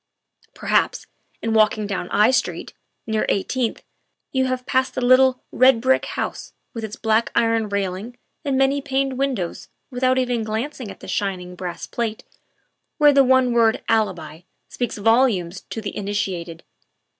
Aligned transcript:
Perhaps, 0.55 1.05
in 1.43 1.53
walking 1.53 1.85
down 1.85 2.09
I 2.09 2.31
Street, 2.31 2.73
near 3.05 3.23
Eighteenth, 3.29 3.83
you 4.31 4.45
have 4.45 4.65
passed 4.65 4.95
the 4.95 5.05
little, 5.05 5.43
red 5.51 5.79
brick 5.79 6.05
house 6.05 6.53
with 6.73 6.83
its 6.83 6.95
black 6.95 7.31
iron 7.35 7.69
railing 7.69 8.17
and 8.43 8.57
many 8.57 8.81
paned 8.81 9.15
win 9.19 9.35
dows 9.35 9.69
without 9.91 10.17
even 10.17 10.43
glancing 10.43 10.89
at 10.89 11.01
the 11.01 11.07
shining 11.07 11.53
brass 11.53 11.85
plate 11.85 12.23
where 12.97 13.13
the 13.13 13.23
one 13.23 13.53
word 13.53 13.83
"Alibi" 13.87 14.41
speaks 14.69 14.97
volumes 14.97 15.61
to 15.69 15.81
the 15.81 15.91
in 15.95 16.05
itiated. 16.07 16.61